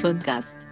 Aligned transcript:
Podcast. 0.00 0.66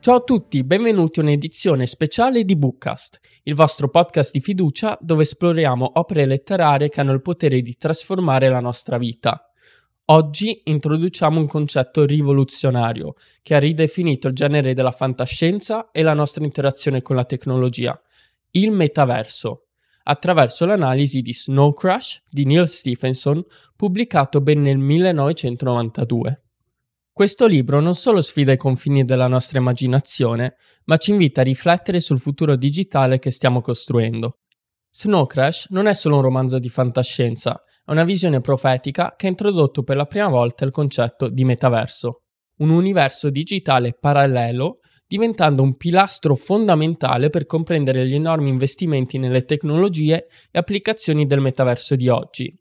Ciao 0.00 0.16
a 0.16 0.20
tutti, 0.20 0.62
benvenuti 0.62 1.20
a 1.20 1.22
un'edizione 1.22 1.86
speciale 1.86 2.44
di 2.44 2.54
Bookcast, 2.54 3.18
il 3.44 3.54
vostro 3.54 3.88
podcast 3.88 4.30
di 4.30 4.40
fiducia 4.40 4.98
dove 5.00 5.22
esploriamo 5.22 5.92
opere 5.94 6.26
letterarie 6.26 6.90
che 6.90 7.00
hanno 7.00 7.12
il 7.12 7.22
potere 7.22 7.62
di 7.62 7.76
trasformare 7.78 8.50
la 8.50 8.60
nostra 8.60 8.98
vita. 8.98 9.50
Oggi 10.06 10.60
introduciamo 10.64 11.40
un 11.40 11.46
concetto 11.46 12.04
rivoluzionario 12.04 13.14
che 13.40 13.54
ha 13.54 13.58
ridefinito 13.58 14.28
il 14.28 14.34
genere 14.34 14.74
della 14.74 14.92
fantascienza 14.92 15.90
e 15.90 16.02
la 16.02 16.12
nostra 16.12 16.44
interazione 16.44 17.00
con 17.00 17.16
la 17.16 17.24
tecnologia, 17.24 17.98
il 18.50 18.70
metaverso, 18.70 19.68
attraverso 20.02 20.66
l'analisi 20.66 21.22
di 21.22 21.32
Snow 21.32 21.72
Crash 21.72 22.22
di 22.28 22.44
Neil 22.44 22.68
Stephenson, 22.68 23.42
pubblicato 23.74 24.42
ben 24.42 24.60
nel 24.60 24.76
1992. 24.76 26.43
Questo 27.14 27.46
libro 27.46 27.78
non 27.78 27.94
solo 27.94 28.20
sfida 28.20 28.50
i 28.50 28.56
confini 28.56 29.04
della 29.04 29.28
nostra 29.28 29.60
immaginazione, 29.60 30.56
ma 30.86 30.96
ci 30.96 31.12
invita 31.12 31.42
a 31.42 31.44
riflettere 31.44 32.00
sul 32.00 32.18
futuro 32.18 32.56
digitale 32.56 33.20
che 33.20 33.30
stiamo 33.30 33.60
costruendo. 33.60 34.40
Snow 34.90 35.24
Crash 35.24 35.68
non 35.70 35.86
è 35.86 35.94
solo 35.94 36.16
un 36.16 36.22
romanzo 36.22 36.58
di 36.58 36.68
fantascienza, 36.68 37.62
è 37.84 37.92
una 37.92 38.02
visione 38.02 38.40
profetica 38.40 39.14
che 39.16 39.26
ha 39.26 39.30
introdotto 39.30 39.84
per 39.84 39.94
la 39.94 40.06
prima 40.06 40.26
volta 40.26 40.64
il 40.64 40.72
concetto 40.72 41.28
di 41.28 41.44
metaverso, 41.44 42.22
un 42.56 42.70
universo 42.70 43.30
digitale 43.30 43.96
parallelo 43.96 44.80
diventando 45.06 45.62
un 45.62 45.76
pilastro 45.76 46.34
fondamentale 46.34 47.30
per 47.30 47.46
comprendere 47.46 48.08
gli 48.08 48.14
enormi 48.14 48.48
investimenti 48.48 49.18
nelle 49.18 49.44
tecnologie 49.44 50.26
e 50.50 50.58
applicazioni 50.58 51.26
del 51.26 51.38
metaverso 51.38 51.94
di 51.94 52.08
oggi. 52.08 52.52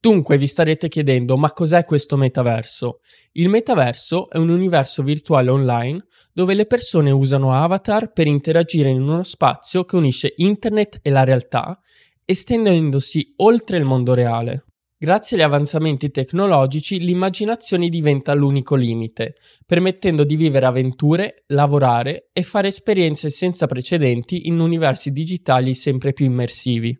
Dunque 0.00 0.38
vi 0.38 0.46
starete 0.46 0.86
chiedendo, 0.86 1.36
ma 1.36 1.52
cos'è 1.52 1.84
questo 1.84 2.16
metaverso? 2.16 3.00
Il 3.32 3.48
metaverso 3.48 4.30
è 4.30 4.38
un 4.38 4.48
universo 4.48 5.02
virtuale 5.02 5.50
online 5.50 6.06
dove 6.32 6.54
le 6.54 6.66
persone 6.66 7.10
usano 7.10 7.52
avatar 7.52 8.12
per 8.12 8.28
interagire 8.28 8.90
in 8.90 9.00
uno 9.00 9.24
spazio 9.24 9.84
che 9.84 9.96
unisce 9.96 10.34
internet 10.36 11.00
e 11.02 11.10
la 11.10 11.24
realtà, 11.24 11.80
estendendosi 12.24 13.32
oltre 13.38 13.76
il 13.76 13.84
mondo 13.84 14.14
reale. 14.14 14.66
Grazie 14.96 15.36
agli 15.36 15.42
avanzamenti 15.42 16.12
tecnologici 16.12 17.00
l'immaginazione 17.00 17.88
diventa 17.88 18.34
l'unico 18.34 18.76
limite, 18.76 19.34
permettendo 19.66 20.22
di 20.22 20.36
vivere 20.36 20.66
avventure, 20.66 21.42
lavorare 21.48 22.28
e 22.32 22.44
fare 22.44 22.68
esperienze 22.68 23.30
senza 23.30 23.66
precedenti 23.66 24.46
in 24.46 24.60
universi 24.60 25.10
digitali 25.10 25.74
sempre 25.74 26.12
più 26.12 26.26
immersivi. 26.26 26.96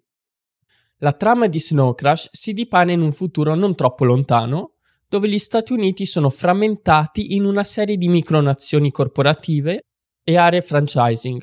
La 1.00 1.12
trama 1.12 1.46
di 1.46 1.60
Snow 1.60 1.94
Crash 1.94 2.28
si 2.32 2.52
dipana 2.52 2.90
in 2.90 3.00
un 3.00 3.12
futuro 3.12 3.54
non 3.54 3.76
troppo 3.76 4.04
lontano, 4.04 4.72
dove 5.08 5.28
gli 5.28 5.38
Stati 5.38 5.72
Uniti 5.72 6.04
sono 6.04 6.28
frammentati 6.28 7.36
in 7.36 7.44
una 7.44 7.62
serie 7.62 7.96
di 7.96 8.08
micronazioni 8.08 8.90
corporative 8.90 9.84
e 10.24 10.36
aree 10.36 10.60
franchising. 10.60 11.40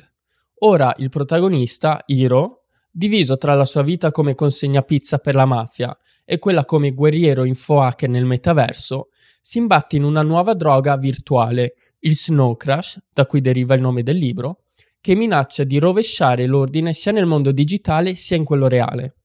Ora 0.58 0.94
il 0.98 1.08
protagonista, 1.08 2.02
Hiro, 2.04 2.64
diviso 2.90 3.38
tra 3.38 3.54
la 3.54 3.64
sua 3.64 3.80
vita 3.80 4.10
come 4.10 4.34
consegna 4.34 4.82
pizza 4.82 5.16
per 5.16 5.34
la 5.34 5.46
mafia 5.46 5.96
e 6.26 6.38
quella 6.38 6.66
come 6.66 6.90
guerriero 6.90 7.44
info 7.44 7.80
hacker 7.80 8.10
nel 8.10 8.26
metaverso, 8.26 9.08
si 9.40 9.56
imbatte 9.56 9.96
in 9.96 10.02
una 10.04 10.22
nuova 10.22 10.52
droga 10.52 10.98
virtuale, 10.98 11.76
il 12.00 12.14
Snow 12.14 12.56
Crash, 12.56 12.98
da 13.10 13.24
cui 13.24 13.40
deriva 13.40 13.74
il 13.74 13.80
nome 13.80 14.02
del 14.02 14.18
libro, 14.18 14.64
che 15.00 15.14
minaccia 15.14 15.64
di 15.64 15.78
rovesciare 15.78 16.44
l'ordine 16.44 16.92
sia 16.92 17.12
nel 17.12 17.24
mondo 17.24 17.52
digitale 17.52 18.16
sia 18.16 18.36
in 18.36 18.44
quello 18.44 18.68
reale. 18.68 19.15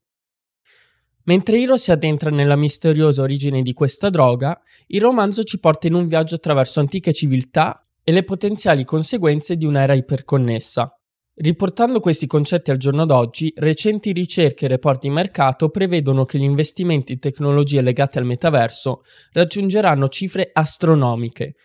Mentre 1.31 1.57
Hiro 1.57 1.77
si 1.77 1.93
addentra 1.93 2.29
nella 2.29 2.57
misteriosa 2.57 3.21
origine 3.21 3.61
di 3.61 3.71
questa 3.71 4.09
droga, 4.09 4.61
il 4.87 4.99
romanzo 4.99 5.45
ci 5.45 5.61
porta 5.61 5.87
in 5.87 5.93
un 5.93 6.05
viaggio 6.05 6.36
attraverso 6.36 6.81
antiche 6.81 7.14
civiltà 7.14 7.81
e 8.03 8.11
le 8.11 8.23
potenziali 8.23 8.83
conseguenze 8.83 9.55
di 9.55 9.64
un'era 9.64 9.93
iperconnessa. 9.93 10.93
Riportando 11.36 12.02
questi 12.02 12.27
concetti 12.27 12.70
al 12.70 12.75
giorno 12.75 13.05
d'oggi, 13.05 13.53
recenti 13.55 14.11
ricerche 14.11 14.65
e 14.65 14.67
report 14.67 15.03
di 15.03 15.09
mercato 15.09 15.70
prevedono 15.70 16.25
che 16.25 16.37
gli 16.37 16.43
investimenti 16.43 17.14
in 17.14 17.20
tecnologie 17.20 17.80
legate 17.80 18.20
al 18.20 18.25
metaverso 18.25 19.03
raggiungeranno 19.31 20.09
cifre 20.09 20.49
astronomiche. 20.52 21.55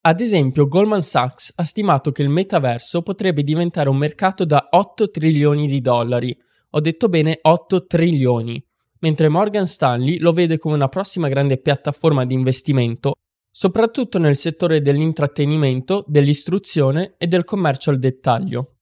Ad 0.00 0.18
esempio, 0.18 0.66
Goldman 0.66 1.00
Sachs 1.00 1.52
ha 1.54 1.64
stimato 1.64 2.10
che 2.10 2.22
il 2.22 2.28
metaverso 2.28 3.02
potrebbe 3.02 3.44
diventare 3.44 3.88
un 3.88 3.98
mercato 3.98 4.44
da 4.44 4.66
8 4.68 5.10
trilioni 5.10 5.68
di 5.68 5.80
dollari. 5.80 6.36
Ho 6.70 6.80
detto 6.80 7.08
bene 7.08 7.38
8 7.40 7.86
trilioni 7.86 8.60
mentre 9.02 9.28
Morgan 9.28 9.66
Stanley 9.66 10.18
lo 10.18 10.32
vede 10.32 10.58
come 10.58 10.74
una 10.74 10.88
prossima 10.88 11.28
grande 11.28 11.58
piattaforma 11.58 12.24
di 12.24 12.34
investimento, 12.34 13.14
soprattutto 13.50 14.18
nel 14.18 14.36
settore 14.36 14.80
dell'intrattenimento, 14.80 16.04
dell'istruzione 16.06 17.14
e 17.18 17.26
del 17.26 17.44
commercio 17.44 17.90
al 17.90 17.98
dettaglio. 17.98 18.76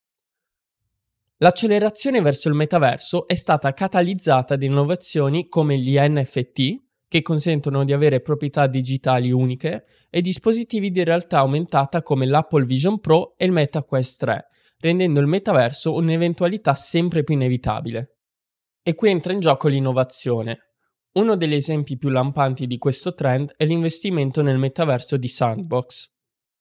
L'accelerazione 1.38 2.20
verso 2.20 2.48
il 2.48 2.54
metaverso 2.54 3.26
è 3.26 3.34
stata 3.34 3.72
catalizzata 3.72 4.56
da 4.56 4.64
innovazioni 4.64 5.48
come 5.48 5.78
gli 5.78 5.96
NFT, 5.98 6.88
che 7.08 7.22
consentono 7.22 7.82
di 7.82 7.94
avere 7.94 8.20
proprietà 8.20 8.66
digitali 8.66 9.32
uniche, 9.32 9.84
e 10.10 10.20
dispositivi 10.20 10.90
di 10.90 11.02
realtà 11.02 11.38
aumentata 11.38 12.02
come 12.02 12.26
l'Apple 12.26 12.66
Vision 12.66 13.00
Pro 13.00 13.34
e 13.38 13.46
il 13.46 13.52
Meta 13.52 13.82
Quest 13.82 14.20
3, 14.20 14.46
rendendo 14.80 15.18
il 15.18 15.26
metaverso 15.26 15.94
un'eventualità 15.94 16.74
sempre 16.74 17.24
più 17.24 17.34
inevitabile. 17.34 18.19
E 18.90 18.96
qui 18.96 19.08
entra 19.08 19.32
in 19.32 19.38
gioco 19.38 19.68
l'innovazione. 19.68 20.72
Uno 21.12 21.36
degli 21.36 21.54
esempi 21.54 21.96
più 21.96 22.08
lampanti 22.08 22.66
di 22.66 22.76
questo 22.76 23.14
trend 23.14 23.52
è 23.56 23.64
l'investimento 23.64 24.42
nel 24.42 24.58
metaverso 24.58 25.16
di 25.16 25.28
Sandbox. 25.28 26.10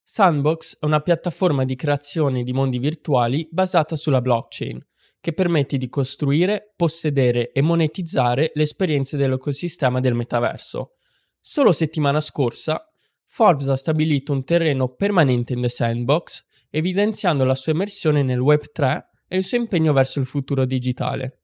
Sandbox 0.03 0.78
è 0.79 0.85
una 0.85 1.00
piattaforma 1.00 1.66
di 1.66 1.73
creazione 1.73 2.44
di 2.44 2.53
mondi 2.53 2.78
virtuali 2.78 3.47
basata 3.50 3.95
sulla 3.95 4.22
blockchain, 4.22 4.79
che 5.19 5.34
permette 5.34 5.78
di 5.78 5.89
costruire, 5.89 6.72
possedere 6.75 7.51
e 7.51 7.63
monetizzare 7.63 8.51
le 8.53 8.62
esperienze 8.62 9.18
dell'ecosistema 9.18 10.00
del 10.00 10.13
metaverso. 10.13 10.97
Solo 11.41 11.72
settimana 11.72 12.19
scorsa, 12.19 12.88
Forbes 13.25 13.69
ha 13.69 13.75
stabilito 13.75 14.34
un 14.34 14.44
terreno 14.44 14.89
permanente 14.89 15.53
in 15.53 15.62
The 15.62 15.69
Sandbox, 15.69 16.45
evidenziando 16.69 17.44
la 17.44 17.56
sua 17.56 17.72
immersione 17.72 18.22
nel 18.22 18.38
Web3 18.38 19.01
e 19.28 19.35
il 19.35 19.44
suo 19.44 19.57
impegno 19.57 19.94
verso 19.94 20.19
il 20.19 20.28
futuro 20.28 20.66
digitale. 20.66 21.38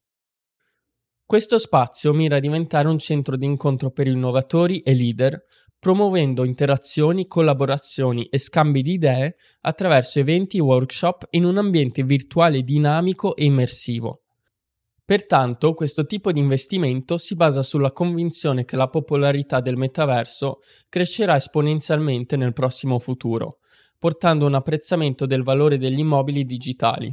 Questo 1.28 1.58
spazio 1.58 2.12
mira 2.12 2.36
a 2.36 2.38
diventare 2.40 2.86
un 2.86 3.00
centro 3.00 3.36
di 3.36 3.46
incontro 3.46 3.90
per 3.90 4.06
innovatori 4.06 4.78
e 4.82 4.94
leader, 4.94 5.42
promuovendo 5.76 6.44
interazioni, 6.44 7.26
collaborazioni 7.26 8.26
e 8.26 8.38
scambi 8.38 8.80
di 8.80 8.92
idee 8.92 9.34
attraverso 9.62 10.20
eventi 10.20 10.58
e 10.58 10.60
workshop 10.60 11.26
in 11.30 11.44
un 11.44 11.58
ambiente 11.58 12.04
virtuale 12.04 12.62
dinamico 12.62 13.34
e 13.34 13.44
immersivo. 13.44 14.22
Pertanto, 15.04 15.74
questo 15.74 16.06
tipo 16.06 16.30
di 16.30 16.38
investimento 16.38 17.18
si 17.18 17.34
basa 17.34 17.64
sulla 17.64 17.90
convinzione 17.90 18.64
che 18.64 18.76
la 18.76 18.88
popolarità 18.88 19.60
del 19.60 19.76
metaverso 19.76 20.60
crescerà 20.88 21.34
esponenzialmente 21.34 22.36
nel 22.36 22.52
prossimo 22.52 23.00
futuro, 23.00 23.58
portando 23.98 24.46
un 24.46 24.54
apprezzamento 24.54 25.26
del 25.26 25.42
valore 25.42 25.76
degli 25.76 25.98
immobili 25.98 26.44
digitali. 26.44 27.12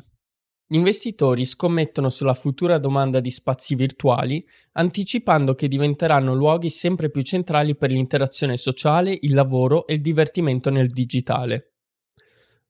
Gli 0.65 0.75
investitori 0.75 1.45
scommettono 1.45 2.09
sulla 2.09 2.33
futura 2.33 2.77
domanda 2.77 3.19
di 3.19 3.29
spazi 3.29 3.75
virtuali, 3.75 4.43
anticipando 4.73 5.55
che 5.55 5.67
diventeranno 5.67 6.33
luoghi 6.33 6.69
sempre 6.69 7.09
più 7.09 7.21
centrali 7.21 7.75
per 7.75 7.91
l'interazione 7.91 8.57
sociale, 8.57 9.17
il 9.21 9.33
lavoro 9.33 9.85
e 9.85 9.95
il 9.95 10.01
divertimento 10.01 10.69
nel 10.69 10.89
digitale. 10.89 11.73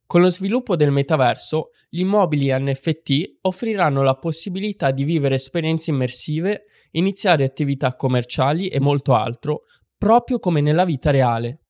Con 0.05 0.21
lo 0.21 0.29
sviluppo 0.29 0.75
del 0.75 0.91
metaverso, 0.91 1.69
gli 1.89 1.99
immobili 1.99 2.49
NFT 2.51 3.37
offriranno 3.41 4.01
la 4.01 4.15
possibilità 4.15 4.91
di 4.91 5.03
vivere 5.03 5.35
esperienze 5.35 5.91
immersive, 5.91 6.65
iniziare 6.91 7.43
attività 7.43 7.95
commerciali 7.95 8.67
e 8.67 8.79
molto 8.79 9.13
altro, 9.13 9.61
proprio 9.97 10.39
come 10.39 10.61
nella 10.61 10.85
vita 10.85 11.09
reale 11.09 11.62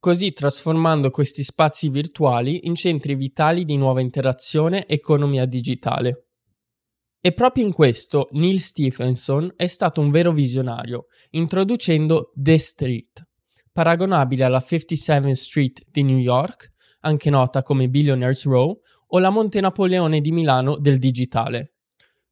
così 0.00 0.32
trasformando 0.32 1.10
questi 1.10 1.44
spazi 1.44 1.90
virtuali 1.90 2.66
in 2.66 2.74
centri 2.74 3.14
vitali 3.14 3.66
di 3.66 3.76
nuova 3.76 4.00
interazione 4.00 4.86
e 4.86 4.94
economia 4.94 5.44
digitale. 5.44 6.24
E 7.20 7.32
proprio 7.32 7.66
in 7.66 7.72
questo 7.72 8.28
Neil 8.32 8.60
Stephenson 8.60 9.52
è 9.54 9.66
stato 9.66 10.00
un 10.00 10.10
vero 10.10 10.32
visionario, 10.32 11.08
introducendo 11.32 12.32
The 12.34 12.56
Street, 12.56 13.28
paragonabile 13.70 14.44
alla 14.44 14.64
57th 14.66 15.32
Street 15.32 15.82
di 15.86 16.02
New 16.02 16.16
York, 16.16 16.72
anche 17.00 17.28
nota 17.28 17.62
come 17.62 17.90
Billionaires 17.90 18.46
Row, 18.46 18.80
o 19.12 19.18
la 19.18 19.28
Monte 19.28 19.60
Napoleone 19.60 20.22
di 20.22 20.32
Milano 20.32 20.78
del 20.78 20.98
digitale. 20.98 21.69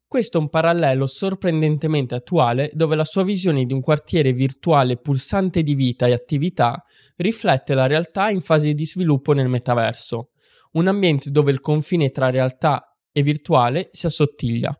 Questo 0.09 0.39
è 0.39 0.41
un 0.41 0.49
parallelo 0.49 1.05
sorprendentemente 1.05 2.15
attuale 2.15 2.71
dove 2.73 2.95
la 2.95 3.03
sua 3.03 3.21
visione 3.21 3.65
di 3.65 3.73
un 3.73 3.79
quartiere 3.79 4.33
virtuale 4.33 4.97
pulsante 4.97 5.61
di 5.61 5.75
vita 5.75 6.07
e 6.07 6.13
attività 6.13 6.83
riflette 7.17 7.75
la 7.75 7.85
realtà 7.85 8.31
in 8.31 8.41
fase 8.41 8.73
di 8.73 8.87
sviluppo 8.87 9.33
nel 9.33 9.49
metaverso, 9.49 10.31
un 10.71 10.87
ambiente 10.87 11.29
dove 11.29 11.51
il 11.51 11.59
confine 11.59 12.09
tra 12.09 12.31
realtà 12.31 12.97
e 13.11 13.21
virtuale 13.21 13.89
si 13.91 14.07
assottiglia, 14.07 14.75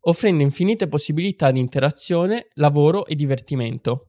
offrendo 0.00 0.42
infinite 0.42 0.88
possibilità 0.88 1.52
di 1.52 1.60
interazione, 1.60 2.48
lavoro 2.54 3.06
e 3.06 3.14
divertimento. 3.14 4.08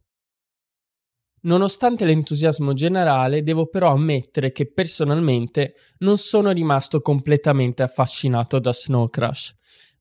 Nonostante 1.42 2.03
l'entusiasmo 2.03 2.74
generale, 2.74 3.44
devo 3.44 3.68
però 3.68 3.92
ammettere 3.92 4.51
che 4.51 4.71
personalmente 4.71 5.75
non 6.00 6.18
sono 6.18 6.50
rimasto 6.50 7.00
completamente 7.00 7.83
affascinato 7.83 8.57
da 8.57 8.74
Snow 8.74 9.07
Crash. 9.07 9.56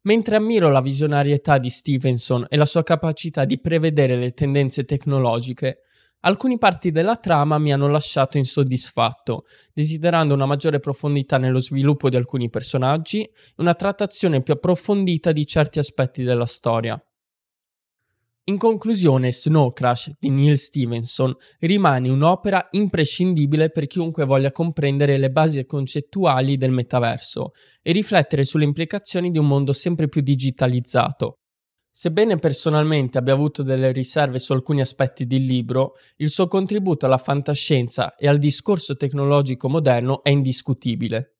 Mentre 0.06 0.36
ammiro 0.36 0.70
la 0.70 0.80
visionarietà 0.80 1.58
di 1.58 1.68
Stevenson 1.68 2.46
e 2.48 2.56
la 2.56 2.64
sua 2.64 2.84
capacità 2.84 3.44
di 3.44 3.58
prevedere 3.58 4.14
le 4.14 4.34
tendenze 4.34 4.84
tecnologiche, 4.84 5.80
alcune 6.20 6.58
parti 6.58 6.92
della 6.92 7.16
trama 7.16 7.58
mi 7.58 7.72
hanno 7.72 7.88
lasciato 7.88 8.38
insoddisfatto, 8.38 9.46
desiderando 9.72 10.32
una 10.32 10.46
maggiore 10.46 10.78
profondità 10.78 11.38
nello 11.38 11.58
sviluppo 11.58 12.08
di 12.08 12.14
alcuni 12.14 12.48
personaggi 12.48 13.22
e 13.22 13.32
una 13.56 13.74
trattazione 13.74 14.42
più 14.42 14.52
approfondita 14.52 15.32
di 15.32 15.44
certi 15.44 15.80
aspetti 15.80 16.22
della 16.22 16.46
storia. 16.46 16.96
In 18.48 18.58
conclusione, 18.58 19.32
Snow 19.32 19.72
Crash 19.72 20.12
di 20.20 20.30
Neil 20.30 20.56
Stevenson 20.56 21.34
rimane 21.58 22.08
un'opera 22.08 22.68
imprescindibile 22.70 23.70
per 23.70 23.88
chiunque 23.88 24.24
voglia 24.24 24.52
comprendere 24.52 25.18
le 25.18 25.30
basi 25.30 25.66
concettuali 25.66 26.56
del 26.56 26.70
metaverso 26.70 27.54
e 27.82 27.90
riflettere 27.90 28.44
sulle 28.44 28.62
implicazioni 28.62 29.32
di 29.32 29.38
un 29.38 29.48
mondo 29.48 29.72
sempre 29.72 30.08
più 30.08 30.20
digitalizzato. 30.20 31.38
Sebbene 31.90 32.38
personalmente 32.38 33.18
abbia 33.18 33.32
avuto 33.32 33.64
delle 33.64 33.90
riserve 33.90 34.38
su 34.38 34.52
alcuni 34.52 34.80
aspetti 34.80 35.26
del 35.26 35.44
libro, 35.44 35.94
il 36.18 36.30
suo 36.30 36.46
contributo 36.46 37.04
alla 37.06 37.18
fantascienza 37.18 38.14
e 38.14 38.28
al 38.28 38.38
discorso 38.38 38.94
tecnologico 38.94 39.68
moderno 39.68 40.22
è 40.22 40.30
indiscutibile. 40.30 41.35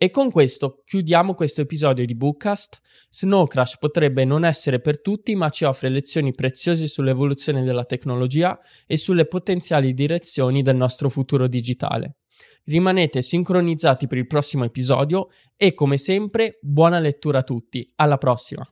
E 0.00 0.10
con 0.10 0.30
questo 0.30 0.82
chiudiamo 0.84 1.34
questo 1.34 1.60
episodio 1.60 2.06
di 2.06 2.14
Bookcast. 2.14 2.78
Snow 3.10 3.48
Crash 3.48 3.78
potrebbe 3.78 4.24
non 4.24 4.44
essere 4.44 4.78
per 4.78 5.00
tutti, 5.00 5.34
ma 5.34 5.50
ci 5.50 5.64
offre 5.64 5.88
lezioni 5.88 6.32
preziose 6.32 6.86
sull'evoluzione 6.86 7.64
della 7.64 7.82
tecnologia 7.82 8.56
e 8.86 8.96
sulle 8.96 9.26
potenziali 9.26 9.92
direzioni 9.94 10.62
del 10.62 10.76
nostro 10.76 11.08
futuro 11.08 11.48
digitale. 11.48 12.18
Rimanete 12.66 13.22
sincronizzati 13.22 14.06
per 14.06 14.18
il 14.18 14.28
prossimo 14.28 14.62
episodio 14.62 15.30
e 15.56 15.74
come 15.74 15.96
sempre 15.96 16.60
buona 16.62 17.00
lettura 17.00 17.38
a 17.38 17.42
tutti. 17.42 17.92
Alla 17.96 18.18
prossima! 18.18 18.64